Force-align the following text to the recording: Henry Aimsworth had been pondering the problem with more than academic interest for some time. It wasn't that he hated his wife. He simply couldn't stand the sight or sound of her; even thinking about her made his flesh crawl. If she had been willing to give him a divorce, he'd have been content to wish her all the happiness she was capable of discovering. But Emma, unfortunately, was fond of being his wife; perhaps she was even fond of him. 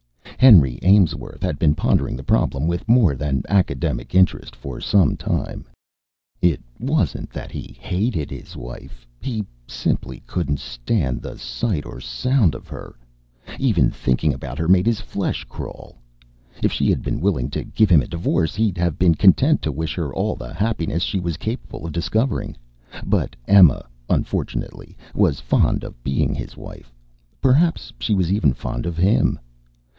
Henry 0.39 0.79
Aimsworth 0.81 1.43
had 1.43 1.59
been 1.59 1.75
pondering 1.75 2.15
the 2.15 2.23
problem 2.23 2.65
with 2.65 2.89
more 2.89 3.13
than 3.15 3.43
academic 3.47 4.15
interest 4.15 4.55
for 4.55 4.81
some 4.81 5.15
time. 5.15 5.65
It 6.41 6.59
wasn't 6.79 7.29
that 7.29 7.51
he 7.51 7.77
hated 7.79 8.31
his 8.31 8.57
wife. 8.57 9.05
He 9.21 9.45
simply 9.67 10.21
couldn't 10.25 10.59
stand 10.59 11.21
the 11.21 11.37
sight 11.37 11.85
or 11.85 12.01
sound 12.01 12.55
of 12.55 12.67
her; 12.67 12.95
even 13.59 13.91
thinking 13.91 14.33
about 14.33 14.57
her 14.57 14.67
made 14.67 14.87
his 14.87 14.99
flesh 14.99 15.43
crawl. 15.43 15.97
If 16.63 16.71
she 16.71 16.89
had 16.89 17.03
been 17.03 17.21
willing 17.21 17.51
to 17.51 17.63
give 17.63 17.91
him 17.91 18.01
a 18.01 18.07
divorce, 18.07 18.55
he'd 18.55 18.79
have 18.79 18.97
been 18.97 19.13
content 19.13 19.61
to 19.61 19.71
wish 19.71 19.93
her 19.93 20.11
all 20.11 20.35
the 20.35 20.55
happiness 20.55 21.03
she 21.03 21.19
was 21.19 21.37
capable 21.37 21.85
of 21.85 21.91
discovering. 21.91 22.57
But 23.05 23.35
Emma, 23.47 23.85
unfortunately, 24.09 24.97
was 25.13 25.39
fond 25.39 25.83
of 25.83 26.03
being 26.03 26.33
his 26.33 26.57
wife; 26.57 26.91
perhaps 27.39 27.93
she 27.99 28.15
was 28.15 28.31
even 28.33 28.53
fond 28.53 28.87
of 28.87 28.97
him. 28.97 29.37